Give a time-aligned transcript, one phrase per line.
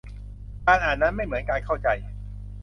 [0.65, 1.87] การอ่านนั้นไม่เหมือนการเข้าใจ